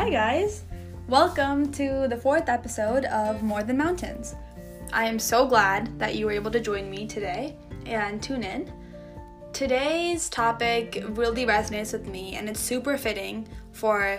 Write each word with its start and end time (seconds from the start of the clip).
Hi, 0.00 0.08
guys. 0.08 0.64
Welcome 1.08 1.70
to 1.72 2.08
the 2.08 2.16
fourth 2.16 2.48
episode 2.48 3.04
of 3.04 3.42
More 3.42 3.62
Than 3.62 3.76
Mountains. 3.76 4.34
I 4.94 5.04
am 5.04 5.18
so 5.18 5.46
glad 5.46 5.98
that 5.98 6.14
you 6.14 6.24
were 6.24 6.32
able 6.32 6.50
to 6.52 6.58
join 6.58 6.90
me 6.90 7.06
today 7.06 7.54
and 7.84 8.22
tune 8.22 8.42
in. 8.42 8.72
Today's 9.52 10.30
topic 10.30 11.04
really 11.08 11.44
resonates 11.44 11.92
with 11.92 12.06
me, 12.06 12.36
and 12.36 12.48
it's 12.48 12.60
super 12.60 12.96
fitting 12.96 13.46
for 13.72 14.18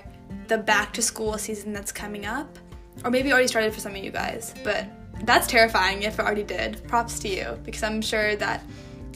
the 0.50 0.60
back 0.60 0.94
to 0.94 1.02
school 1.02 1.36
season 1.40 1.74
that's 1.74 1.92
coming 1.92 2.28
up. 2.28 2.60
Or 3.04 3.10
maybe 3.10 3.32
already 3.32 3.48
started 3.48 3.74
for 3.74 3.80
some 3.80 3.96
of 3.96 4.04
you 4.04 4.12
guys, 4.12 4.54
but 4.64 4.86
that's 5.24 5.48
terrifying 5.48 6.04
if 6.04 6.20
it 6.20 6.22
already 6.24 6.44
did. 6.44 6.88
Props 6.88 7.18
to 7.22 7.28
you, 7.28 7.60
because 7.64 7.82
I'm 7.82 8.04
sure 8.04 8.36
that 8.36 8.64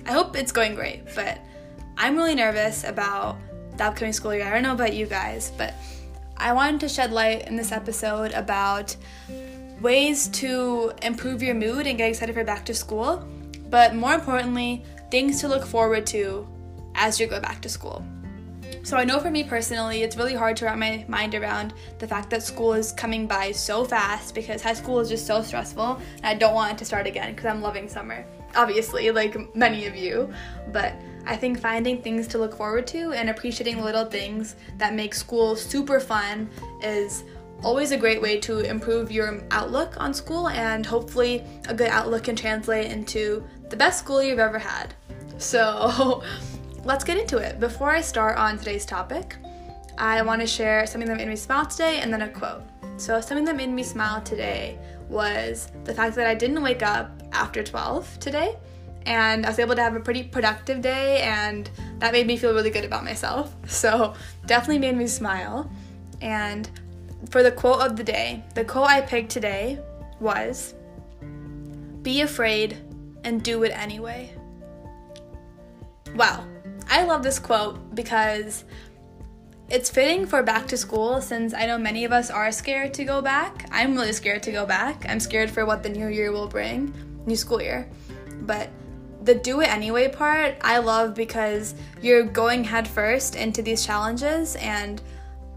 I 0.08 0.14
hope 0.14 0.36
it's 0.36 0.52
going 0.52 0.74
great, 0.74 1.14
but 1.14 1.38
I'm 1.96 2.18
really 2.18 2.34
nervous 2.34 2.86
about 2.86 3.38
the 3.78 3.84
upcoming 3.84 4.14
school 4.14 4.34
year. 4.34 4.48
I 4.48 4.50
don't 4.50 4.64
know 4.64 4.74
about 4.74 4.96
you 4.96 5.06
guys, 5.06 5.52
but 5.60 5.76
I 6.38 6.54
wanted 6.54 6.82
to 6.82 6.90
shed 6.90 7.12
light 7.12 7.48
in 7.48 7.56
this 7.56 7.72
episode 7.72 8.34
about 8.34 8.96
ways 9.82 10.28
to 10.30 10.92
improve 11.02 11.42
your 11.42 11.56
mood 11.56 11.88
and 11.88 11.98
get 11.98 12.10
excited 12.10 12.36
for 12.36 12.44
back 12.44 12.66
to 12.66 12.74
school, 12.74 13.28
but 13.70 13.96
more 13.96 14.14
importantly, 14.14 14.84
things 15.12 15.40
to 15.42 15.48
look 15.48 15.66
forward 15.66 16.06
to 16.08 16.48
as 16.96 17.20
you 17.20 17.28
go 17.28 17.40
back 17.40 17.62
to 17.62 17.70
school. 17.70 18.06
So 18.84 18.98
I 18.98 19.04
know 19.04 19.20
for 19.20 19.32
me 19.32 19.44
personally, 19.44 20.04
it's 20.04 20.16
really 20.16 20.36
hard 20.36 20.58
to 20.58 20.66
wrap 20.66 20.78
my 20.78 21.06
mind 21.08 21.34
around 21.34 21.74
the 21.98 22.08
fact 22.08 22.30
that 22.30 22.44
school 22.44 22.74
is 22.74 22.92
coming 22.92 23.26
by 23.26 23.52
so 23.52 23.84
fast 23.84 24.36
because 24.36 24.62
high 24.62 24.74
school 24.74 25.00
is 25.00 25.10
just 25.10 25.26
so 25.26 25.42
stressful 25.42 26.00
and 26.18 26.26
I 26.26 26.36
don't 26.36 26.54
want 26.54 26.74
it 26.74 26.78
to 26.80 26.86
start 26.86 27.08
again 27.08 27.32
because 27.32 27.46
I'm 27.46 27.62
loving 27.62 27.90
summer. 27.90 28.26
Obviously, 28.56 29.10
like 29.12 29.56
many 29.56 29.88
of 29.88 29.96
you, 29.96 30.32
but 30.72 30.94
I 31.28 31.36
think 31.36 31.60
finding 31.60 32.02
things 32.02 32.28
to 32.30 32.38
look 32.38 32.56
forward 32.56 32.86
to 32.88 33.14
and 33.14 33.30
appreciating 33.30 33.82
little 33.82 34.06
things 34.06 34.56
that 34.78 34.94
make 34.94 35.14
school 35.14 35.56
super 35.56 36.00
fun 36.00 36.50
is 36.82 37.24
always 37.64 37.92
a 37.92 37.98
great 37.98 38.22
way 38.22 38.40
to 38.42 38.60
improve 38.60 39.12
your 39.12 39.42
outlook 39.52 40.00
on 40.00 40.14
school 40.14 40.50
and 40.50 40.86
hopefully 40.86 41.44
a 41.68 41.74
good 41.74 41.90
outlook 41.90 42.26
can 42.26 42.36
translate 42.36 42.92
into 42.92 43.44
the 43.70 43.76
best 43.76 44.00
school 44.00 44.22
you've 44.22 44.40
ever 44.40 44.60
had. 44.60 44.94
So, 45.38 46.24
let's 46.84 47.04
get 47.04 47.18
into 47.18 47.38
it. 47.38 47.60
Before 47.60 47.90
I 47.90 48.02
start 48.02 48.38
on 48.38 48.58
today's 48.58 48.86
topic, 48.86 49.36
I 49.98 50.22
want 50.22 50.42
to 50.42 50.48
share 50.48 50.86
something 50.86 51.08
that 51.08 51.18
made 51.18 51.28
me 51.28 51.36
smile 51.36 51.66
today 51.66 52.02
and 52.02 52.14
then 52.14 52.22
a 52.22 52.30
quote. 52.30 52.64
So, 52.98 53.20
something 53.20 53.46
that 53.46 53.56
made 53.56 53.70
me 53.70 53.84
smile 53.84 54.22
today 54.22 54.78
was 55.10 55.72
the 55.84 55.94
fact 55.94 56.16
that 56.16 56.28
I 56.28 56.36
didn't 56.36 56.62
wake 56.62 56.84
up 56.84 57.22
after 57.32 57.64
12 57.64 58.20
today 58.20 58.56
and 59.06 59.46
I 59.46 59.50
was 59.50 59.60
able 59.60 59.76
to 59.76 59.82
have 59.82 59.96
a 59.96 60.00
pretty 60.00 60.24
productive 60.24 60.82
day 60.82 61.22
and 61.22 61.70
that 62.00 62.12
made 62.12 62.28
me 62.28 62.38
feel 62.38 62.54
really 62.54 62.70
good 62.70 62.86
about 62.86 63.04
myself. 63.04 63.56
So, 63.68 64.14
definitely 64.46 64.80
made 64.80 64.98
me 64.98 65.08
smile. 65.08 65.70
And 66.22 66.70
for 67.30 67.44
the 67.44 67.52
quote 67.52 67.82
of 67.82 67.96
the 67.96 68.04
day, 68.04 68.44
the 68.56 68.66
quote 68.66 68.88
I 68.88 69.02
picked 69.02 69.32
today 69.32 69.80
was 70.20 70.74
Be 72.02 72.22
afraid 72.22 72.78
and 73.24 73.44
do 73.44 73.64
it 73.64 73.70
anyway. 73.70 74.34
Wow, 76.16 76.46
I 76.88 77.04
love 77.04 77.24
this 77.24 77.40
quote 77.40 77.96
because 77.96 78.64
it's 79.68 79.90
fitting 79.90 80.26
for 80.28 80.44
back 80.44 80.68
to 80.68 80.78
school 80.78 81.22
since 81.22 81.54
I 81.54 81.66
know 81.66 81.78
many 81.78 82.06
of 82.06 82.12
us 82.12 82.30
are 82.30 82.52
scared 82.52 82.94
to 82.96 83.04
go 83.04 83.22
back. 83.22 83.68
I'm 83.72 83.96
really 83.96 84.14
scared 84.14 84.44
to 84.44 84.52
go 84.52 84.66
back. 84.66 85.06
I'm 85.10 85.20
scared 85.20 85.50
for 85.50 85.66
what 85.66 85.82
the 85.82 85.90
new 85.90 86.08
year 86.08 86.32
will 86.32 86.48
bring, 86.48 86.94
new 87.26 87.36
school 87.36 87.62
year. 87.62 87.90
But 88.42 88.70
the 89.26 89.36
do 89.36 89.62
it 89.62 89.70
anyway 89.70 90.08
part, 90.08 90.56
I 90.62 90.78
love 90.78 91.16
because 91.16 91.76
you're 92.02 92.24
going 92.24 92.64
headfirst 92.64 93.36
into 93.36 93.62
these 93.62 93.86
challenges 93.86 94.56
and 94.58 95.02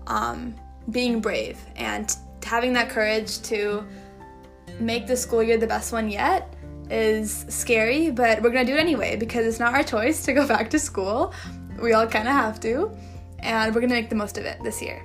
um, 0.06 0.54
being 0.90 1.20
brave 1.20 1.60
and 1.76 2.14
having 2.42 2.72
that 2.72 2.88
courage 2.88 3.42
to 3.42 3.84
make 4.80 5.06
the 5.06 5.16
school 5.16 5.42
year 5.42 5.58
the 5.58 5.66
best 5.66 5.92
one 5.92 6.08
yet 6.08 6.54
is 6.90 7.44
scary, 7.48 8.10
but 8.10 8.40
we're 8.40 8.50
gonna 8.50 8.64
do 8.64 8.74
it 8.74 8.80
anyway 8.80 9.16
because 9.16 9.46
it's 9.46 9.60
not 9.60 9.74
our 9.74 9.82
choice 9.82 10.24
to 10.24 10.32
go 10.32 10.46
back 10.46 10.70
to 10.70 10.78
school. 10.78 11.34
We 11.80 11.92
all 11.92 12.06
kind 12.06 12.26
of 12.26 12.34
have 12.34 12.58
to, 12.60 12.90
and 13.40 13.74
we're 13.74 13.82
gonna 13.82 13.94
make 13.94 14.08
the 14.08 14.16
most 14.16 14.38
of 14.38 14.44
it 14.46 14.62
this 14.62 14.80
year. 14.80 15.02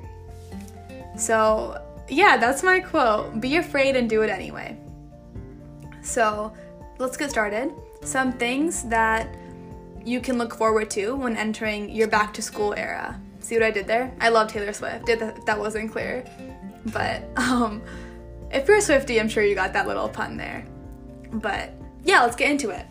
So, 1.18 1.82
yeah, 2.08 2.38
that's 2.38 2.64
my 2.64 2.80
quote 2.80 3.42
be 3.42 3.58
afraid 3.58 3.96
and 3.96 4.10
do 4.10 4.22
it 4.22 4.30
anyway. 4.30 4.78
So, 6.02 6.54
let's 6.98 7.18
get 7.18 7.30
started. 7.30 7.74
Some 8.04 8.34
things 8.34 8.84
that 8.84 9.34
you 10.06 10.20
can 10.20 10.38
look 10.38 10.56
forward 10.56 10.90
to 10.92 11.16
when 11.16 11.38
entering 11.38 11.90
your 11.90 12.08
back 12.08 12.34
to 12.34 12.42
school 12.42 12.74
era. 12.76 13.20
See 13.40 13.56
what 13.56 13.64
I 13.64 13.72
did 13.72 13.88
there? 13.88 14.14
I 14.20 14.30
love 14.30 14.50
Taylor 14.50 14.74
Swift. 14.74 15.08
If 15.08 15.20
that, 15.20 15.46
that 15.46 15.60
wasn't 15.60 15.92
clear. 15.92 16.26
But 16.88 17.24
um, 17.38 17.82
if 18.52 18.68
you're 18.68 18.78
a 18.78 18.82
Swifty, 18.82 19.20
I'm 19.20 19.30
sure 19.30 19.44
you 19.44 19.56
got 19.56 19.74
that 19.74 19.88
little 19.88 20.10
pun 20.10 20.38
there. 20.38 20.66
But 21.32 21.74
yeah, 22.04 22.22
let's 22.22 22.36
get 22.36 22.52
into 22.52 22.70
it. 22.70 22.86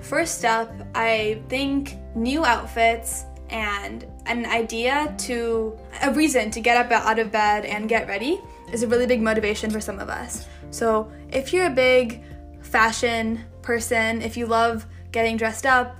First 0.00 0.44
up, 0.44 0.72
I 0.94 1.42
think 1.48 1.96
new 2.14 2.44
outfits 2.44 3.24
and 3.50 4.06
an 4.26 4.46
idea 4.46 5.14
to 5.18 5.78
a 6.02 6.12
reason 6.12 6.50
to 6.52 6.60
get 6.60 6.76
up 6.76 6.90
out 6.92 7.18
of 7.18 7.32
bed 7.32 7.64
and 7.64 7.88
get 7.88 8.08
ready 8.08 8.40
is 8.72 8.82
a 8.82 8.88
really 8.88 9.06
big 9.06 9.20
motivation 9.20 9.70
for 9.70 9.80
some 9.80 9.98
of 9.98 10.08
us. 10.08 10.46
So, 10.70 11.10
if 11.30 11.52
you're 11.52 11.66
a 11.66 11.70
big 11.70 12.22
fashion 12.62 13.44
person, 13.62 14.22
if 14.22 14.36
you 14.36 14.46
love 14.46 14.86
getting 15.12 15.36
dressed 15.36 15.66
up, 15.66 15.96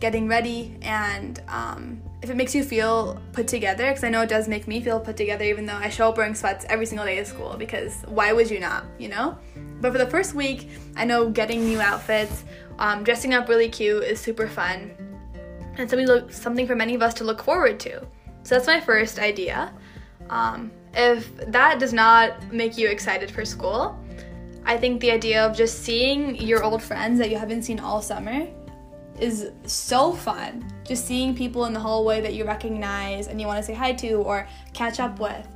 getting 0.00 0.28
ready, 0.28 0.76
and 0.82 1.40
um, 1.48 2.02
if 2.22 2.30
it 2.30 2.36
makes 2.36 2.54
you 2.54 2.62
feel 2.62 3.20
put 3.32 3.48
together, 3.48 3.88
because 3.88 4.04
I 4.04 4.10
know 4.10 4.22
it 4.22 4.28
does 4.28 4.48
make 4.48 4.68
me 4.68 4.80
feel 4.80 5.00
put 5.00 5.16
together, 5.16 5.44
even 5.44 5.64
though 5.64 5.74
I 5.74 5.88
show 5.88 6.08
up 6.08 6.18
wearing 6.18 6.34
sweats 6.34 6.66
every 6.68 6.86
single 6.86 7.06
day 7.06 7.18
of 7.18 7.26
school, 7.26 7.56
because 7.58 8.02
why 8.06 8.32
would 8.32 8.50
you 8.50 8.60
not, 8.60 8.84
you 8.98 9.08
know? 9.08 9.38
But 9.80 9.92
for 9.92 9.98
the 9.98 10.06
first 10.06 10.34
week, 10.34 10.70
I 10.96 11.04
know 11.04 11.30
getting 11.30 11.64
new 11.64 11.80
outfits, 11.80 12.44
um, 12.78 13.04
dressing 13.04 13.32
up 13.32 13.48
really 13.48 13.68
cute 13.68 14.04
is 14.04 14.20
super 14.20 14.48
fun, 14.48 14.90
and 15.78 15.88
something 15.88 16.06
look, 16.06 16.32
something 16.32 16.66
for 16.66 16.74
many 16.74 16.94
of 16.94 17.02
us 17.02 17.14
to 17.14 17.24
look 17.24 17.42
forward 17.42 17.80
to. 17.80 18.00
So 18.42 18.54
that's 18.54 18.66
my 18.66 18.80
first 18.80 19.18
idea. 19.18 19.72
Um, 20.30 20.70
if 20.94 21.36
that 21.52 21.78
does 21.78 21.92
not 21.92 22.52
make 22.52 22.78
you 22.78 22.88
excited 22.88 23.30
for 23.30 23.44
school, 23.44 23.98
I 24.66 24.76
think 24.76 25.00
the 25.00 25.12
idea 25.12 25.46
of 25.46 25.56
just 25.56 25.84
seeing 25.84 26.34
your 26.36 26.64
old 26.64 26.82
friends 26.82 27.18
that 27.20 27.30
you 27.30 27.38
haven't 27.38 27.62
seen 27.62 27.78
all 27.78 28.02
summer 28.02 28.48
is 29.20 29.52
so 29.64 30.12
fun. 30.12 30.68
Just 30.84 31.06
seeing 31.06 31.34
people 31.34 31.64
in 31.66 31.72
the 31.72 31.80
hallway 31.80 32.20
that 32.20 32.34
you 32.34 32.44
recognize 32.44 33.28
and 33.28 33.40
you 33.40 33.46
want 33.46 33.58
to 33.58 33.62
say 33.62 33.74
hi 33.74 33.92
to 33.92 34.14
or 34.14 34.46
catch 34.74 34.98
up 34.98 35.20
with, 35.20 35.46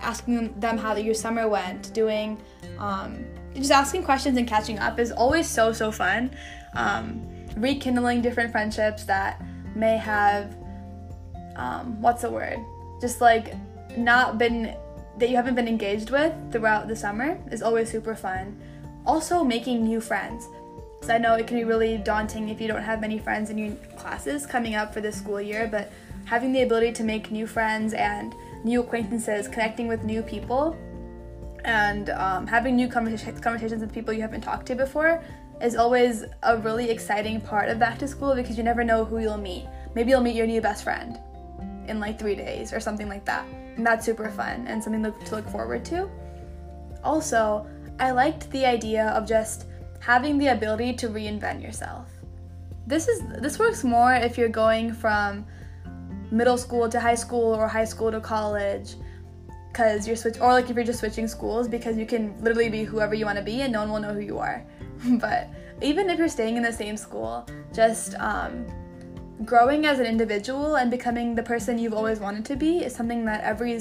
asking 0.00 0.58
them 0.58 0.78
how 0.78 0.94
your 0.94 1.14
summer 1.14 1.48
went, 1.48 1.92
doing 1.92 2.40
um, 2.78 3.24
just 3.54 3.72
asking 3.72 4.04
questions 4.04 4.38
and 4.38 4.46
catching 4.46 4.78
up 4.78 4.98
is 4.98 5.10
always 5.10 5.48
so 5.48 5.72
so 5.72 5.90
fun. 5.90 6.30
Um, 6.74 7.26
rekindling 7.56 8.22
different 8.22 8.52
friendships 8.52 9.04
that 9.04 9.42
may 9.74 9.96
have 9.96 10.56
um, 11.56 12.00
what's 12.00 12.22
the 12.22 12.30
word? 12.30 12.58
Just 13.00 13.20
like 13.20 13.54
not 13.96 14.38
been 14.38 14.76
that 15.20 15.30
you 15.30 15.36
haven't 15.36 15.54
been 15.54 15.68
engaged 15.68 16.10
with 16.10 16.32
throughout 16.50 16.88
the 16.88 16.96
summer 16.96 17.38
is 17.52 17.62
always 17.62 17.90
super 17.90 18.16
fun. 18.16 18.58
Also, 19.06 19.44
making 19.44 19.84
new 19.84 20.00
friends. 20.00 20.48
So 21.02 21.14
I 21.14 21.18
know 21.18 21.34
it 21.34 21.46
can 21.46 21.56
be 21.56 21.64
really 21.64 21.96
daunting 21.98 22.48
if 22.48 22.60
you 22.60 22.68
don't 22.68 22.82
have 22.82 23.00
many 23.00 23.18
friends 23.18 23.50
in 23.50 23.58
your 23.58 23.74
classes 23.96 24.46
coming 24.46 24.74
up 24.74 24.92
for 24.92 25.00
this 25.00 25.16
school 25.16 25.40
year, 25.40 25.68
but 25.70 25.92
having 26.24 26.52
the 26.52 26.62
ability 26.62 26.92
to 26.92 27.04
make 27.04 27.30
new 27.30 27.46
friends 27.46 27.94
and 27.94 28.34
new 28.64 28.80
acquaintances, 28.80 29.48
connecting 29.48 29.88
with 29.88 30.04
new 30.04 30.22
people, 30.22 30.76
and 31.64 32.10
um, 32.10 32.46
having 32.46 32.76
new 32.76 32.88
conversations 32.88 33.80
with 33.80 33.92
people 33.92 34.12
you 34.12 34.22
haven't 34.22 34.40
talked 34.40 34.66
to 34.66 34.74
before 34.74 35.22
is 35.60 35.76
always 35.76 36.24
a 36.42 36.56
really 36.58 36.90
exciting 36.90 37.40
part 37.40 37.68
of 37.68 37.78
back 37.78 37.98
to 37.98 38.08
school 38.08 38.34
because 38.34 38.56
you 38.56 38.64
never 38.64 38.82
know 38.82 39.04
who 39.04 39.18
you'll 39.18 39.36
meet. 39.36 39.66
Maybe 39.94 40.10
you'll 40.10 40.22
meet 40.22 40.34
your 40.34 40.46
new 40.46 40.60
best 40.60 40.84
friend 40.84 41.18
in 41.88 42.00
like 42.00 42.18
three 42.18 42.34
days 42.34 42.72
or 42.72 42.80
something 42.80 43.08
like 43.08 43.24
that. 43.26 43.44
And 43.80 43.86
that's 43.86 44.04
super 44.04 44.28
fun 44.28 44.66
and 44.66 44.84
something 44.84 45.02
to 45.02 45.34
look 45.34 45.48
forward 45.48 45.86
to. 45.86 46.06
Also, 47.02 47.66
I 47.98 48.10
liked 48.10 48.50
the 48.50 48.66
idea 48.66 49.06
of 49.06 49.26
just 49.26 49.68
having 50.00 50.36
the 50.36 50.48
ability 50.48 50.92
to 50.96 51.08
reinvent 51.08 51.62
yourself. 51.62 52.10
This 52.86 53.08
is 53.08 53.22
this 53.40 53.58
works 53.58 53.82
more 53.82 54.12
if 54.12 54.36
you're 54.36 54.50
going 54.50 54.92
from 54.92 55.46
middle 56.30 56.58
school 56.58 56.90
to 56.90 57.00
high 57.00 57.14
school 57.14 57.54
or 57.54 57.66
high 57.66 57.86
school 57.86 58.10
to 58.10 58.20
college 58.20 58.96
because 59.72 60.06
you're 60.06 60.14
switch 60.14 60.38
or 60.38 60.52
like 60.52 60.68
if 60.68 60.76
you're 60.76 60.84
just 60.84 60.98
switching 60.98 61.26
schools 61.26 61.66
because 61.66 61.96
you 61.96 62.04
can 62.04 62.38
literally 62.42 62.68
be 62.68 62.84
whoever 62.84 63.14
you 63.14 63.24
want 63.24 63.38
to 63.38 63.42
be 63.42 63.62
and 63.62 63.72
no 63.72 63.80
one 63.80 63.90
will 63.90 64.00
know 64.00 64.12
who 64.12 64.20
you 64.20 64.38
are 64.38 64.62
but 65.12 65.48
even 65.80 66.10
if 66.10 66.18
you're 66.18 66.28
staying 66.28 66.58
in 66.58 66.62
the 66.62 66.72
same 66.72 66.98
school 66.98 67.48
just 67.72 68.14
um, 68.16 68.66
growing 69.44 69.86
as 69.86 69.98
an 69.98 70.06
individual 70.06 70.76
and 70.76 70.90
becoming 70.90 71.34
the 71.34 71.42
person 71.42 71.78
you've 71.78 71.94
always 71.94 72.18
wanted 72.18 72.44
to 72.44 72.56
be 72.56 72.78
is 72.78 72.94
something 72.94 73.24
that 73.24 73.42
every 73.42 73.80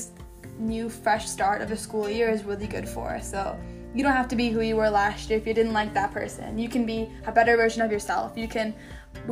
new 0.57 0.89
fresh 0.89 1.27
start 1.27 1.61
of 1.61 1.71
a 1.71 1.77
school 1.77 2.09
year 2.09 2.29
is 2.29 2.43
really 2.43 2.67
good 2.67 2.87
for. 2.87 3.19
So 3.21 3.59
you 3.93 4.03
don't 4.03 4.13
have 4.13 4.27
to 4.29 4.35
be 4.35 4.49
who 4.49 4.61
you 4.61 4.75
were 4.75 4.89
last 4.89 5.29
year 5.29 5.39
if 5.39 5.47
you 5.47 5.53
didn't 5.53 5.73
like 5.73 5.93
that 5.93 6.11
person. 6.11 6.57
You 6.57 6.69
can 6.69 6.85
be 6.85 7.09
a 7.25 7.31
better 7.31 7.57
version 7.57 7.81
of 7.81 7.91
yourself. 7.91 8.37
You 8.37 8.47
can 8.47 8.73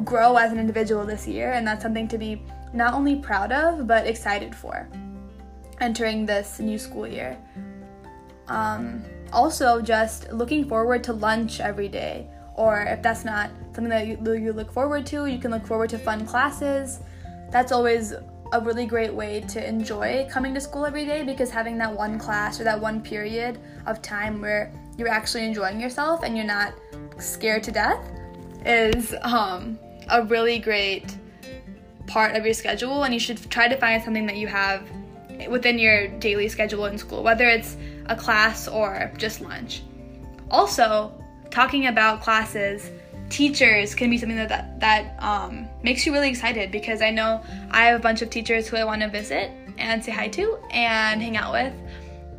grow 0.03 0.35
as 0.37 0.51
an 0.51 0.59
individual 0.59 1.05
this 1.05 1.27
year 1.27 1.53
and 1.53 1.65
that's 1.65 1.83
something 1.83 2.07
to 2.09 2.17
be 2.17 2.41
not 2.73 2.93
only 2.93 3.15
proud 3.15 3.51
of 3.51 3.87
but 3.87 4.05
excited 4.07 4.53
for 4.53 4.87
entering 5.79 6.25
this 6.25 6.59
new 6.59 6.77
school 6.77 7.07
year. 7.07 7.37
Um, 8.47 9.03
also, 9.33 9.81
just 9.81 10.31
looking 10.31 10.67
forward 10.67 11.03
to 11.05 11.13
lunch 11.13 11.59
every 11.59 11.89
day, 11.89 12.29
or 12.57 12.81
if 12.81 13.01
that's 13.01 13.23
not 13.23 13.51
something 13.73 13.89
that 13.89 14.07
you, 14.07 14.17
you 14.33 14.51
look 14.51 14.71
forward 14.71 15.05
to, 15.05 15.27
you 15.27 15.39
can 15.39 15.51
look 15.51 15.65
forward 15.65 15.89
to 15.91 15.97
fun 15.97 16.25
classes. 16.25 16.99
That's 17.51 17.71
always 17.71 18.13
a 18.51 18.59
really 18.59 18.85
great 18.85 19.13
way 19.13 19.41
to 19.41 19.65
enjoy 19.65 20.27
coming 20.29 20.53
to 20.53 20.61
school 20.61 20.85
every 20.85 21.05
day 21.05 21.23
because 21.23 21.49
having 21.49 21.77
that 21.77 21.93
one 21.93 22.17
class 22.17 22.59
or 22.59 22.63
that 22.63 22.79
one 22.79 23.01
period 23.01 23.59
of 23.85 24.01
time 24.01 24.41
where 24.41 24.73
you're 24.97 25.07
actually 25.07 25.45
enjoying 25.45 25.79
yourself 25.79 26.23
and 26.23 26.35
you're 26.35 26.45
not 26.45 26.73
scared 27.19 27.63
to 27.63 27.71
death 27.71 27.99
is 28.65 29.13
um, 29.21 29.77
a 30.09 30.23
really 30.23 30.59
great 30.59 31.17
part 32.07 32.35
of 32.35 32.45
your 32.45 32.53
schedule 32.53 33.03
and 33.03 33.13
you 33.13 33.19
should 33.19 33.37
try 33.51 33.67
to 33.67 33.77
find 33.77 34.01
something 34.01 34.25
that 34.25 34.37
you 34.37 34.47
have 34.47 34.89
within 35.49 35.77
your 35.77 36.07
daily 36.19 36.47
schedule 36.47 36.85
in 36.85 36.97
school 36.97 37.21
whether 37.21 37.47
it's 37.47 37.77
a 38.07 38.15
class 38.15 38.67
or 38.67 39.11
just 39.17 39.41
lunch 39.41 39.83
also 40.49 41.13
talking 41.57 41.87
about 41.87 42.21
classes 42.21 42.91
teachers 43.31 43.95
can 43.95 44.11
be 44.11 44.17
something 44.19 44.37
that 44.37 44.47
that, 44.47 44.79
that 44.79 45.15
um, 45.17 45.67
makes 45.81 46.05
you 46.05 46.13
really 46.13 46.29
excited 46.29 46.71
because 46.71 47.01
I 47.01 47.09
know 47.09 47.41
I 47.71 47.85
have 47.87 47.99
a 47.99 48.03
bunch 48.03 48.21
of 48.21 48.29
teachers 48.29 48.67
who 48.67 48.77
I 48.77 48.83
want 48.83 49.01
to 49.01 49.09
visit 49.09 49.49
and 49.79 50.05
say 50.05 50.11
hi 50.11 50.27
to 50.27 50.59
and 50.69 51.19
hang 51.19 51.35
out 51.35 51.51
with. 51.51 51.73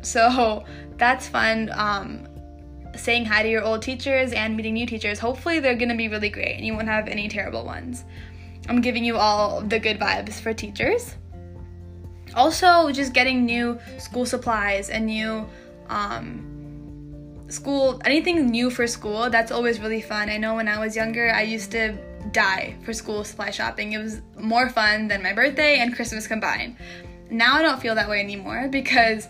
So 0.03 0.63
that's 0.95 1.27
fun. 1.27 1.69
Um, 1.73 2.29
saying 2.95 3.25
hi 3.25 3.43
to 3.43 3.49
your 3.49 3.61
old 3.61 3.81
teachers 3.81 4.31
and 4.31 4.55
meeting 4.55 4.75
new 4.75 4.85
teachers. 4.85 5.19
Hopefully, 5.19 5.59
they're 5.59 5.75
gonna 5.75 5.97
be 5.97 6.07
really 6.07 6.29
great 6.29 6.55
and 6.55 6.65
you 6.65 6.73
won't 6.73 6.87
have 6.87 7.09
any 7.09 7.27
terrible 7.27 7.65
ones. 7.65 8.05
I'm 8.69 8.79
giving 8.79 9.03
you 9.03 9.17
all 9.17 9.59
the 9.59 9.79
good 9.79 9.99
vibes 9.99 10.39
for 10.39 10.53
teachers. 10.53 11.15
Also, 12.35 12.89
just 12.91 13.11
getting 13.11 13.45
new 13.45 13.79
school 13.97 14.25
supplies 14.25 14.89
and 14.89 15.07
new 15.07 15.45
um, 15.89 16.48
school, 17.49 18.01
anything 18.05 18.47
new 18.47 18.69
for 18.69 18.87
school, 18.87 19.29
that's 19.29 19.51
always 19.51 19.79
really 19.79 20.01
fun. 20.01 20.29
I 20.29 20.37
know 20.37 20.55
when 20.55 20.67
I 20.67 20.79
was 20.79 20.95
younger, 20.95 21.31
I 21.31 21.41
used 21.41 21.71
to 21.71 21.97
die 22.31 22.75
for 22.83 22.93
school 22.93 23.23
supply 23.23 23.49
shopping. 23.49 23.93
It 23.93 23.97
was 23.97 24.21
more 24.37 24.69
fun 24.69 25.07
than 25.07 25.23
my 25.23 25.33
birthday 25.33 25.79
and 25.79 25.95
Christmas 25.95 26.27
combined. 26.27 26.75
Now 27.29 27.55
I 27.55 27.61
don't 27.61 27.81
feel 27.81 27.95
that 27.95 28.09
way 28.09 28.19
anymore 28.19 28.67
because 28.69 29.27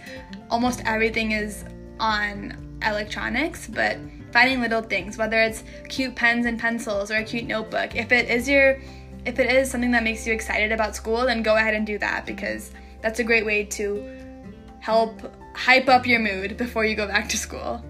almost 0.49 0.81
everything 0.85 1.31
is 1.31 1.65
on 1.99 2.79
electronics, 2.85 3.67
but 3.67 3.97
finding 4.31 4.61
little 4.61 4.81
things, 4.81 5.17
whether 5.17 5.39
it's 5.39 5.63
cute 5.89 6.15
pens 6.15 6.45
and 6.45 6.59
pencils 6.59 7.11
or 7.11 7.17
a 7.17 7.23
cute 7.23 7.45
notebook, 7.45 7.95
if 7.95 8.11
it 8.11 8.29
is 8.29 8.47
your 8.47 8.79
if 9.25 9.37
it 9.37 9.51
is 9.51 9.69
something 9.69 9.91
that 9.91 10.03
makes 10.03 10.25
you 10.25 10.33
excited 10.33 10.71
about 10.71 10.95
school, 10.95 11.25
then 11.25 11.43
go 11.43 11.57
ahead 11.57 11.73
and 11.73 11.85
do 11.85 11.97
that 11.99 12.25
because 12.25 12.71
that's 13.01 13.19
a 13.19 13.23
great 13.23 13.45
way 13.45 13.65
to 13.65 14.01
help 14.79 15.19
hype 15.55 15.89
up 15.89 16.07
your 16.07 16.19
mood 16.19 16.55
before 16.55 16.85
you 16.85 16.95
go 16.95 17.05
back 17.05 17.27
to 17.29 17.37
school. 17.37 17.83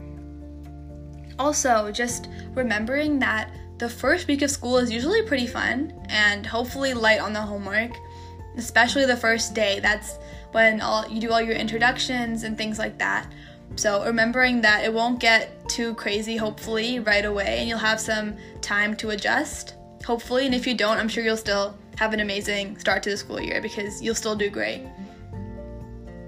Also, 1.39 1.89
just 1.91 2.27
remembering 2.53 3.17
that 3.19 3.51
the 3.77 3.87
first 3.87 4.27
week 4.27 4.41
of 4.41 4.51
school 4.51 4.77
is 4.77 4.91
usually 4.91 5.21
pretty 5.21 5.47
fun 5.47 5.93
and 6.09 6.45
hopefully 6.45 6.93
light 6.93 7.21
on 7.21 7.31
the 7.31 7.39
homework, 7.39 7.91
especially 8.57 9.05
the 9.05 9.15
first 9.15 9.55
day. 9.55 9.79
That's 9.79 10.17
when 10.51 10.81
all 10.81 11.07
you 11.07 11.21
do 11.21 11.31
all 11.31 11.41
your 11.41 11.55
introductions 11.55 12.43
and 12.43 12.57
things 12.57 12.77
like 12.77 12.97
that. 12.99 13.31
So, 13.77 14.03
remembering 14.03 14.59
that 14.61 14.83
it 14.83 14.93
won't 14.93 15.19
get 15.19 15.69
too 15.69 15.93
crazy 15.95 16.35
hopefully 16.35 16.99
right 16.99 17.23
away 17.23 17.59
and 17.59 17.69
you'll 17.69 17.77
have 17.77 18.01
some 18.01 18.35
time 18.61 18.95
to 18.97 19.11
adjust. 19.11 19.75
Hopefully, 20.05 20.45
and 20.45 20.53
if 20.53 20.67
you 20.67 20.73
don't, 20.75 20.97
I'm 20.97 21.07
sure 21.07 21.23
you'll 21.23 21.37
still 21.37 21.77
have 21.97 22.13
an 22.13 22.19
amazing 22.19 22.77
start 22.79 23.03
to 23.03 23.11
the 23.11 23.17
school 23.17 23.39
year 23.39 23.61
because 23.61 24.01
you'll 24.01 24.15
still 24.15 24.35
do 24.35 24.49
great. 24.49 24.85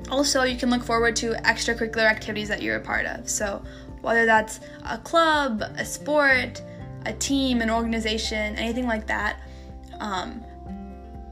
Also, 0.10 0.44
you 0.44 0.58
can 0.58 0.70
look 0.70 0.84
forward 0.84 1.16
to 1.18 1.32
extracurricular 1.32 2.10
activities 2.10 2.48
that 2.48 2.62
you're 2.62 2.78
a 2.78 2.82
part 2.82 3.06
of. 3.06 3.28
So, 3.30 3.64
whether 4.02 4.26
that's 4.26 4.60
a 4.86 4.98
club, 4.98 5.62
a 5.78 5.86
sport, 5.86 6.62
a 7.06 7.14
team, 7.14 7.62
an 7.62 7.70
organization, 7.70 8.56
anything 8.56 8.88
like 8.88 9.08
that. 9.08 9.40
Um, 10.00 10.44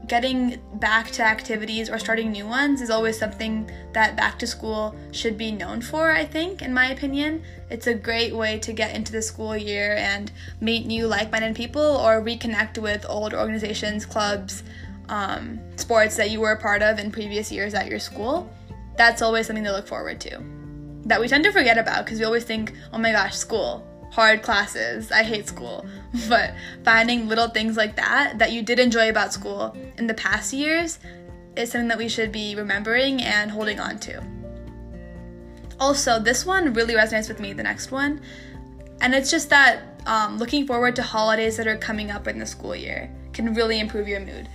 getting 0.06 0.60
back 0.74 1.08
to 1.08 1.22
activities 1.22 1.88
or 1.88 1.96
starting 1.96 2.32
new 2.32 2.44
ones 2.44 2.80
is 2.80 2.90
always 2.90 3.16
something 3.16 3.70
that 3.92 4.16
back 4.16 4.40
to 4.40 4.46
school 4.46 4.92
should 5.12 5.38
be 5.38 5.52
known 5.52 5.80
for, 5.80 6.10
I 6.10 6.24
think, 6.24 6.62
in 6.62 6.74
my 6.74 6.90
opinion. 6.90 7.44
It's 7.70 7.86
a 7.86 7.94
great 7.94 8.34
way 8.34 8.58
to 8.58 8.72
get 8.72 8.94
into 8.94 9.12
the 9.12 9.22
school 9.22 9.56
year 9.56 9.94
and 9.94 10.32
meet 10.60 10.84
new 10.84 11.06
like 11.06 11.30
minded 11.30 11.54
people 11.54 11.80
or 11.80 12.20
reconnect 12.20 12.78
with 12.78 13.06
old 13.08 13.34
organizations, 13.34 14.04
clubs, 14.04 14.64
um, 15.08 15.60
sports 15.76 16.16
that 16.16 16.30
you 16.30 16.40
were 16.40 16.52
a 16.52 16.60
part 16.60 16.82
of 16.82 16.98
in 16.98 17.12
previous 17.12 17.52
years 17.52 17.72
at 17.74 17.86
your 17.86 18.00
school. 18.00 18.52
That's 18.96 19.22
always 19.22 19.46
something 19.46 19.64
to 19.64 19.72
look 19.72 19.86
forward 19.86 20.20
to 20.22 20.59
that 21.04 21.20
we 21.20 21.28
tend 21.28 21.44
to 21.44 21.52
forget 21.52 21.78
about 21.78 22.04
because 22.04 22.18
we 22.18 22.24
always 22.24 22.44
think, 22.44 22.72
oh 22.92 22.98
my 22.98 23.12
gosh, 23.12 23.34
school, 23.34 23.86
hard 24.10 24.42
classes, 24.42 25.10
I 25.10 25.22
hate 25.22 25.48
school. 25.48 25.86
But 26.28 26.54
finding 26.84 27.28
little 27.28 27.48
things 27.48 27.76
like 27.76 27.96
that 27.96 28.38
that 28.38 28.52
you 28.52 28.62
did 28.62 28.78
enjoy 28.78 29.08
about 29.08 29.32
school 29.32 29.76
in 29.98 30.06
the 30.06 30.14
past 30.14 30.52
years 30.52 30.98
is 31.56 31.70
something 31.70 31.88
that 31.88 31.98
we 31.98 32.08
should 32.08 32.32
be 32.32 32.54
remembering 32.54 33.22
and 33.22 33.50
holding 33.50 33.80
on 33.80 33.98
to. 34.00 34.22
Also, 35.78 36.18
this 36.18 36.44
one 36.44 36.72
really 36.74 36.94
resonates 36.94 37.28
with 37.28 37.40
me, 37.40 37.52
the 37.52 37.62
next 37.62 37.90
one. 37.90 38.20
And 39.00 39.14
it's 39.14 39.30
just 39.30 39.48
that 39.50 40.02
um, 40.06 40.38
looking 40.38 40.66
forward 40.66 40.94
to 40.96 41.02
holidays 41.02 41.56
that 41.56 41.66
are 41.66 41.76
coming 41.76 42.10
up 42.10 42.28
in 42.28 42.38
the 42.38 42.46
school 42.46 42.76
year 42.76 43.10
can 43.32 43.54
really 43.54 43.80
improve 43.80 44.06
your 44.06 44.20
mood. 44.20 44.48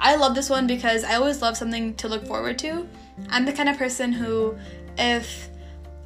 I 0.00 0.16
love 0.16 0.34
this 0.34 0.50
one 0.50 0.66
because 0.66 1.04
I 1.04 1.14
always 1.14 1.40
love 1.40 1.56
something 1.56 1.94
to 1.94 2.08
look 2.08 2.26
forward 2.26 2.58
to. 2.60 2.88
I'm 3.30 3.44
the 3.44 3.52
kind 3.52 3.68
of 3.68 3.78
person 3.78 4.12
who, 4.12 4.56
if 4.98 5.48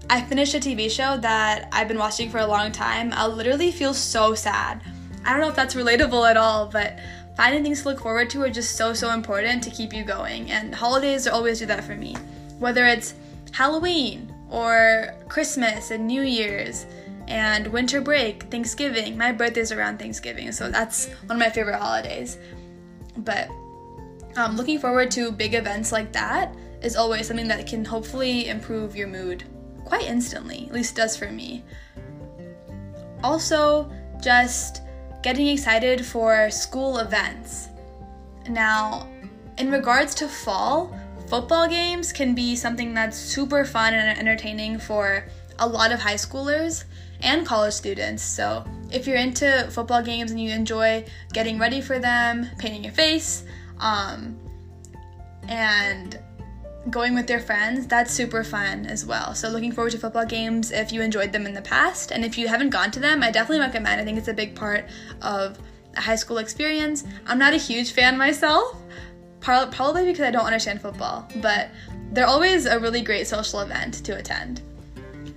I 0.08 0.20
finished 0.20 0.54
a 0.54 0.58
TV 0.58 0.88
show 0.88 1.16
that 1.16 1.68
I've 1.72 1.88
been 1.88 1.98
watching 1.98 2.30
for 2.30 2.38
a 2.38 2.46
long 2.46 2.70
time, 2.70 3.12
I'll 3.12 3.30
literally 3.30 3.72
feel 3.72 3.92
so 3.92 4.34
sad. 4.34 4.80
I 5.24 5.32
don't 5.32 5.40
know 5.40 5.48
if 5.48 5.56
that's 5.56 5.74
relatable 5.74 6.30
at 6.30 6.36
all, 6.36 6.66
but 6.66 7.00
finding 7.36 7.64
things 7.64 7.82
to 7.82 7.88
look 7.88 8.00
forward 8.00 8.30
to 8.30 8.42
are 8.42 8.50
just 8.50 8.76
so, 8.76 8.94
so 8.94 9.10
important 9.10 9.64
to 9.64 9.70
keep 9.70 9.92
you 9.92 10.04
going. 10.04 10.52
And 10.52 10.72
holidays 10.72 11.26
always 11.26 11.58
do 11.58 11.66
that 11.66 11.82
for 11.82 11.96
me. 11.96 12.14
Whether 12.60 12.86
it's 12.86 13.14
Halloween 13.50 14.32
or 14.48 15.12
Christmas 15.28 15.90
and 15.90 16.06
New 16.06 16.22
Year's 16.22 16.86
and 17.26 17.66
winter 17.66 18.00
break, 18.00 18.44
Thanksgiving. 18.44 19.18
My 19.18 19.32
birthday's 19.32 19.72
around 19.72 19.98
Thanksgiving, 19.98 20.52
so 20.52 20.70
that's 20.70 21.08
one 21.26 21.32
of 21.32 21.38
my 21.38 21.50
favorite 21.50 21.80
holidays. 21.80 22.38
But 23.16 23.48
um, 24.36 24.56
looking 24.56 24.78
forward 24.78 25.10
to 25.12 25.32
big 25.32 25.54
events 25.54 25.90
like 25.90 26.12
that 26.12 26.54
is 26.80 26.94
always 26.94 27.26
something 27.26 27.48
that 27.48 27.66
can 27.66 27.84
hopefully 27.84 28.46
improve 28.46 28.94
your 28.94 29.08
mood 29.08 29.42
quite 29.86 30.04
instantly, 30.04 30.66
at 30.68 30.74
least 30.74 30.92
it 30.92 31.00
does 31.00 31.16
for 31.16 31.30
me. 31.30 31.64
Also, 33.22 33.90
just 34.22 34.82
getting 35.22 35.46
excited 35.48 36.04
for 36.04 36.50
school 36.50 36.98
events. 36.98 37.68
Now, 38.48 39.08
in 39.58 39.70
regards 39.70 40.14
to 40.16 40.28
fall, 40.28 40.94
football 41.28 41.68
games 41.68 42.12
can 42.12 42.34
be 42.34 42.54
something 42.54 42.92
that's 42.94 43.16
super 43.16 43.64
fun 43.64 43.94
and 43.94 44.18
entertaining 44.18 44.78
for 44.78 45.24
a 45.58 45.66
lot 45.66 45.92
of 45.92 46.00
high 46.00 46.14
schoolers 46.14 46.84
and 47.22 47.46
college 47.46 47.72
students. 47.72 48.22
So, 48.22 48.64
if 48.92 49.06
you're 49.06 49.16
into 49.16 49.68
football 49.70 50.02
games 50.02 50.30
and 50.30 50.40
you 50.40 50.50
enjoy 50.50 51.04
getting 51.32 51.58
ready 51.58 51.80
for 51.80 51.98
them, 51.98 52.48
painting 52.58 52.84
your 52.84 52.92
face, 52.92 53.44
um, 53.80 54.38
and 55.48 56.18
going 56.90 57.14
with 57.14 57.26
their 57.26 57.40
friends, 57.40 57.86
that's 57.86 58.12
super 58.12 58.44
fun 58.44 58.86
as 58.86 59.04
well. 59.04 59.34
So, 59.34 59.48
looking 59.48 59.72
forward 59.72 59.92
to 59.92 59.98
football 59.98 60.26
games 60.26 60.70
if 60.70 60.92
you 60.92 61.02
enjoyed 61.02 61.32
them 61.32 61.46
in 61.46 61.54
the 61.54 61.62
past. 61.62 62.10
And 62.10 62.24
if 62.24 62.38
you 62.38 62.48
haven't 62.48 62.70
gone 62.70 62.90
to 62.92 63.00
them, 63.00 63.22
I 63.22 63.30
definitely 63.30 63.60
recommend. 63.60 64.00
I 64.00 64.04
think 64.04 64.18
it's 64.18 64.28
a 64.28 64.34
big 64.34 64.54
part 64.54 64.84
of 65.22 65.58
a 65.96 66.00
high 66.00 66.16
school 66.16 66.38
experience. 66.38 67.04
I'm 67.26 67.38
not 67.38 67.54
a 67.54 67.58
huge 67.58 67.92
fan 67.92 68.16
myself, 68.16 68.76
probably 69.40 70.04
because 70.04 70.22
I 70.22 70.30
don't 70.30 70.46
understand 70.46 70.80
football, 70.80 71.28
but 71.36 71.70
they're 72.12 72.26
always 72.26 72.66
a 72.66 72.78
really 72.78 73.02
great 73.02 73.26
social 73.26 73.60
event 73.60 74.04
to 74.04 74.16
attend. 74.16 74.62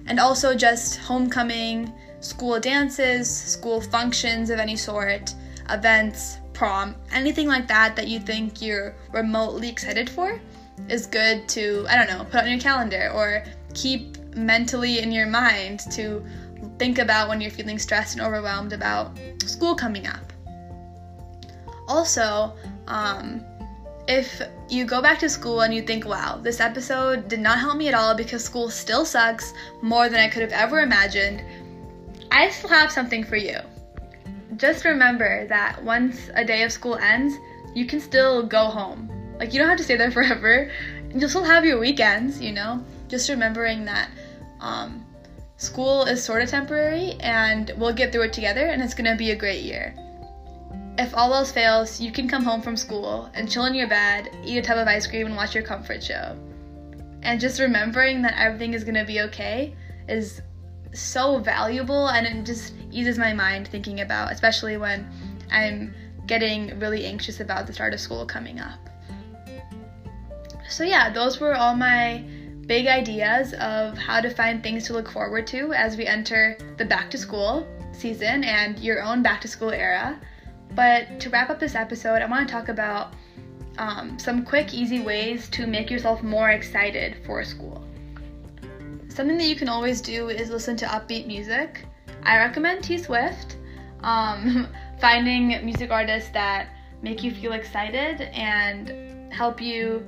And 0.08 0.20
also, 0.20 0.56
just 0.56 0.98
homecoming, 0.98 1.94
school 2.20 2.60
dances, 2.60 3.30
school 3.30 3.82
functions 3.82 4.50
of 4.50 4.60
any 4.60 4.76
sort, 4.76 5.34
events, 5.70 6.38
prom, 6.60 6.94
anything 7.14 7.48
like 7.48 7.70
that 7.70 7.96
that 7.96 8.10
you 8.10 8.20
think 8.20 8.62
you're 8.62 8.94
remotely 9.14 9.70
excited 9.70 10.10
for 10.10 10.42
is 10.90 11.08
good 11.08 11.48
to, 11.48 11.86
I 11.90 11.96
don't 11.96 12.10
know, 12.10 12.26
put 12.26 12.42
on 12.42 12.50
your 12.50 12.60
calendar 12.60 13.12
or 13.16 13.46
keep 13.74 14.18
mentally 14.36 15.00
in 15.00 15.10
your 15.10 15.26
mind 15.26 15.80
to 15.92 16.22
think 16.78 17.00
about 17.00 17.30
when 17.30 17.40
you're 17.40 17.50
feeling 17.50 17.80
stressed 17.80 18.18
and 18.18 18.26
overwhelmed 18.28 18.74
about 18.74 19.18
school 19.46 19.74
coming 19.74 20.06
up. 20.06 20.34
Also, 21.88 22.54
um, 22.88 23.42
if 24.10 24.42
you 24.68 24.84
go 24.84 25.02
back 25.02 25.18
to 25.20 25.30
school 25.30 25.62
and 25.62 25.74
you 25.74 25.82
think, 25.82 26.06
wow, 26.06 26.42
this 26.44 26.60
episode 26.60 27.30
did 27.30 27.40
not 27.40 27.58
help 27.58 27.78
me 27.78 27.88
at 27.88 27.94
all 27.94 28.14
because 28.14 28.44
school 28.44 28.70
still 28.70 29.06
sucks 29.06 29.54
more 29.82 30.10
than 30.10 30.20
I 30.20 30.28
could 30.28 30.42
have 30.42 30.52
ever 30.52 30.82
imagined, 30.82 31.42
I 32.34 32.50
still 32.50 32.70
have 32.70 32.92
something 32.92 33.24
for 33.24 33.38
you. 33.38 33.60
Just 34.60 34.86
remember 34.86 35.48
that 35.48 35.84
once 35.84 36.30
a 36.36 36.46
day 36.46 36.64
of 36.64 36.72
school 36.72 36.96
ends, 36.98 37.34
you 37.74 37.86
can 37.86 38.00
still 38.00 38.46
go 38.46 38.66
home 38.66 39.10
like 39.40 39.54
you 39.54 39.60
don't 39.60 39.70
have 39.70 39.78
to 39.78 39.84
stay 39.84 39.96
there 39.96 40.12
forever. 40.20 40.70
you'll 41.16 41.30
still 41.30 41.44
have 41.44 41.66
your 41.66 41.80
weekends, 41.80 42.40
you 42.40 42.52
know? 42.52 42.84
Just 43.08 43.30
remembering 43.30 43.86
that 43.86 44.12
um, 44.60 45.06
school 45.58 46.04
is 46.04 46.24
sort 46.24 46.44
of 46.44 46.50
temporary 46.50 47.14
and 47.22 47.72
we'll 47.78 47.94
get 47.94 48.12
through 48.12 48.24
it 48.24 48.34
together 48.34 48.68
and 48.68 48.82
it's 48.82 48.94
gonna 48.94 49.16
be 49.16 49.32
a 49.32 49.36
great 49.36 49.64
year. 49.64 49.96
If 50.98 51.16
all 51.16 51.34
else 51.34 51.52
fails, 51.52 52.02
you 52.02 52.12
can 52.12 52.28
come 52.28 52.44
home 52.44 52.62
from 52.62 52.76
school 52.76 53.30
and 53.34 53.50
chill 53.50 53.66
in 53.66 53.74
your 53.74 53.88
bed, 53.88 54.30
eat 54.44 54.58
a 54.58 54.62
tub 54.62 54.78
of 54.78 54.88
ice 54.88 55.08
cream, 55.08 55.28
and 55.28 55.36
watch 55.36 55.56
your 55.56 55.64
comfort 55.64 56.04
show. 56.04 56.38
And 57.24 57.40
just 57.40 57.60
remembering 57.60 58.22
that 58.24 58.38
everything 58.38 58.74
is 58.74 58.84
gonna 58.84 59.06
be 59.06 59.22
okay 59.22 59.74
is 60.10 60.42
so 60.94 61.40
valuable 61.40 62.08
and 62.08 62.26
it 62.26 62.46
just 62.46 62.74
eases 62.92 63.18
my 63.18 63.34
mind 63.34 63.68
thinking 63.68 64.02
about, 64.02 64.32
especially 64.32 64.78
when 64.78 65.08
I'm 65.52 65.94
getting 66.26 66.78
really 66.80 67.06
anxious 67.06 67.40
about 67.40 67.68
the 67.68 67.74
start 67.74 67.94
of 67.94 68.00
school 68.00 68.26
coming 68.26 68.60
up. 68.60 68.80
So, 70.70 70.84
yeah, 70.84 71.10
those 71.10 71.40
were 71.40 71.56
all 71.56 71.76
my 71.76 72.24
big 72.68 72.86
ideas 72.86 73.54
of 73.56 73.98
how 73.98 74.22
to 74.22 74.30
find 74.30 74.62
things 74.62 74.86
to 74.86 74.94
look 74.94 75.10
forward 75.10 75.48
to 75.48 75.74
as 75.74 75.98
we 75.98 76.06
enter 76.06 76.56
the 76.78 76.86
back 76.86 77.10
to 77.10 77.18
school 77.18 77.68
season 77.92 78.44
and 78.44 78.78
your 78.80 79.02
own 79.02 79.24
back 79.24 79.42
to 79.42 79.48
school 79.48 79.72
era. 79.72 80.20
But 80.76 81.20
to 81.22 81.30
wrap 81.32 81.50
up 81.50 81.60
this 81.60 81.74
episode, 81.74 82.22
I 82.22 82.26
want 82.28 82.48
to 82.48 82.54
talk 82.54 82.70
about 82.70 83.14
um, 83.80 84.20
some 84.20 84.46
quick, 84.46 84.74
easy 84.74 85.00
ways 85.00 85.50
to 85.50 85.66
make 85.66 85.90
yourself 85.90 86.22
more 86.22 86.52
excited 86.52 87.18
for 87.26 87.44
school. 87.44 87.79
Something 89.10 89.38
that 89.38 89.48
you 89.48 89.56
can 89.56 89.68
always 89.68 90.02
do 90.02 90.30
is 90.30 90.50
listen 90.50 90.78
to 90.78 90.86
upbeat 90.86 91.28
music. 91.28 91.86
I 92.24 92.38
recommend 92.38 92.84
T 92.84 92.98
Swift. 92.98 93.58
Um, 94.02 94.68
finding 95.02 95.48
music 95.66 95.92
artists 95.92 96.30
that 96.32 96.70
make 97.02 97.24
you 97.24 97.32
feel 97.32 97.54
excited 97.54 98.22
and 98.34 99.34
help 99.34 99.62
you 99.62 100.08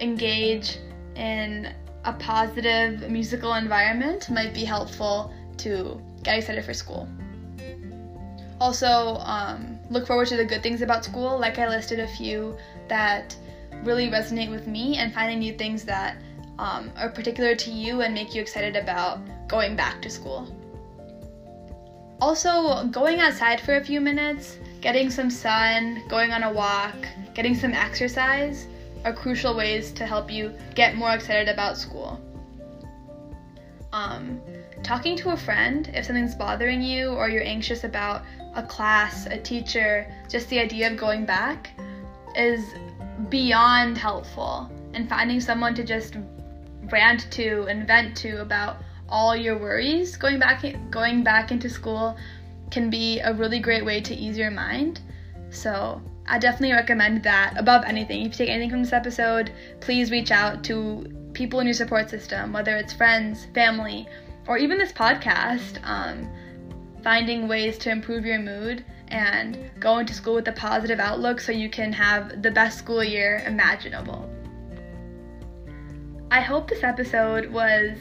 engage 0.00 0.78
in 1.14 1.72
a 2.04 2.12
positive 2.14 3.10
musical 3.10 3.54
environment 3.54 4.30
might 4.30 4.54
be 4.54 4.64
helpful 4.64 5.32
to 5.58 6.00
get 6.22 6.38
excited 6.38 6.64
for 6.64 6.72
school. 6.72 7.08
Also, 8.60 9.18
um, 9.20 9.78
look 9.90 10.06
forward 10.06 10.26
to 10.28 10.36
the 10.36 10.44
good 10.44 10.62
things 10.62 10.82
about 10.82 11.04
school. 11.04 11.38
Like 11.38 11.58
I 11.58 11.68
listed 11.68 12.00
a 12.00 12.08
few 12.08 12.56
that 12.88 13.36
really 13.84 14.08
resonate 14.08 14.50
with 14.50 14.66
me, 14.66 14.96
and 14.96 15.12
finding 15.12 15.38
new 15.38 15.52
things 15.56 15.84
that 15.84 16.16
um, 16.58 16.90
are 16.96 17.08
particular 17.08 17.54
to 17.54 17.70
you 17.70 18.02
and 18.02 18.14
make 18.14 18.34
you 18.34 18.40
excited 18.40 18.76
about 18.76 19.20
going 19.48 19.76
back 19.76 20.02
to 20.02 20.10
school. 20.10 20.52
Also, 22.20 22.84
going 22.88 23.20
outside 23.20 23.60
for 23.60 23.76
a 23.76 23.84
few 23.84 24.00
minutes, 24.00 24.58
getting 24.80 25.08
some 25.08 25.30
sun, 25.30 26.02
going 26.08 26.32
on 26.32 26.42
a 26.42 26.52
walk, 26.52 26.96
getting 27.34 27.54
some 27.54 27.72
exercise 27.72 28.66
are 29.04 29.12
crucial 29.12 29.54
ways 29.54 29.92
to 29.92 30.04
help 30.04 30.30
you 30.30 30.52
get 30.74 30.96
more 30.96 31.12
excited 31.12 31.48
about 31.48 31.78
school. 31.78 32.20
Um, 33.92 34.40
talking 34.82 35.16
to 35.18 35.30
a 35.30 35.36
friend 35.36 35.90
if 35.94 36.04
something's 36.06 36.34
bothering 36.34 36.82
you 36.82 37.10
or 37.10 37.28
you're 37.28 37.44
anxious 37.44 37.84
about 37.84 38.24
a 38.54 38.62
class, 38.62 39.26
a 39.26 39.38
teacher, 39.38 40.12
just 40.28 40.48
the 40.48 40.58
idea 40.58 40.90
of 40.90 40.96
going 40.96 41.24
back 41.24 41.70
is 42.36 42.74
beyond 43.28 43.96
helpful. 43.96 44.70
And 44.94 45.08
finding 45.08 45.40
someone 45.40 45.74
to 45.74 45.84
just 45.84 46.16
rant 46.90 47.30
to 47.32 47.66
and 47.68 47.86
vent 47.86 48.16
to 48.18 48.40
about 48.40 48.78
all 49.08 49.34
your 49.34 49.58
worries 49.58 50.16
going 50.16 50.38
back 50.38 50.64
going 50.90 51.24
back 51.24 51.50
into 51.50 51.68
school 51.68 52.16
can 52.70 52.90
be 52.90 53.18
a 53.20 53.32
really 53.32 53.58
great 53.58 53.84
way 53.84 54.00
to 54.00 54.14
ease 54.14 54.36
your 54.36 54.50
mind. 54.50 55.00
So, 55.50 56.02
I 56.26 56.38
definitely 56.38 56.72
recommend 56.72 57.22
that 57.22 57.54
above 57.56 57.84
anything. 57.86 58.20
If 58.20 58.26
you 58.26 58.44
take 58.44 58.50
anything 58.50 58.68
from 58.68 58.82
this 58.82 58.92
episode, 58.92 59.50
please 59.80 60.10
reach 60.10 60.30
out 60.30 60.62
to 60.64 61.06
people 61.32 61.60
in 61.60 61.66
your 61.66 61.72
support 61.72 62.10
system, 62.10 62.52
whether 62.52 62.76
it's 62.76 62.92
friends, 62.92 63.46
family, 63.54 64.06
or 64.46 64.58
even 64.58 64.76
this 64.76 64.92
podcast. 64.92 65.82
Um, 65.84 66.28
finding 67.02 67.48
ways 67.48 67.78
to 67.78 67.90
improve 67.90 68.26
your 68.26 68.38
mood 68.38 68.84
and 69.08 69.70
go 69.80 69.98
into 69.98 70.12
school 70.12 70.34
with 70.34 70.48
a 70.48 70.52
positive 70.52 71.00
outlook 71.00 71.40
so 71.40 71.52
you 71.52 71.70
can 71.70 71.92
have 71.92 72.42
the 72.42 72.50
best 72.50 72.78
school 72.78 73.02
year 73.02 73.42
imaginable. 73.46 74.28
I 76.30 76.40
hope 76.40 76.68
this 76.68 76.82
episode 76.82 77.50
was 77.50 77.96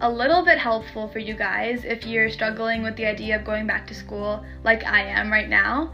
a 0.00 0.10
little 0.10 0.44
bit 0.44 0.58
helpful 0.58 1.08
for 1.08 1.18
you 1.18 1.34
guys 1.34 1.84
if 1.84 2.06
you're 2.06 2.30
struggling 2.30 2.82
with 2.82 2.96
the 2.96 3.06
idea 3.06 3.36
of 3.36 3.44
going 3.44 3.66
back 3.66 3.86
to 3.86 3.94
school 3.94 4.44
like 4.64 4.84
I 4.84 5.02
am 5.02 5.30
right 5.30 5.48
now. 5.48 5.92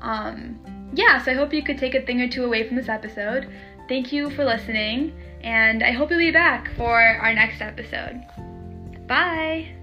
Um, 0.00 0.58
yeah, 0.94 1.22
so 1.22 1.32
I 1.32 1.34
hope 1.34 1.52
you 1.52 1.62
could 1.62 1.78
take 1.78 1.94
a 1.94 2.02
thing 2.02 2.20
or 2.20 2.28
two 2.28 2.44
away 2.44 2.66
from 2.66 2.76
this 2.76 2.88
episode. 2.88 3.48
Thank 3.88 4.12
you 4.12 4.30
for 4.30 4.44
listening, 4.44 5.12
and 5.42 5.82
I 5.82 5.92
hope 5.92 6.10
you'll 6.10 6.18
be 6.18 6.30
back 6.30 6.70
for 6.76 7.00
our 7.00 7.34
next 7.34 7.60
episode. 7.60 8.24
Bye! 9.06 9.74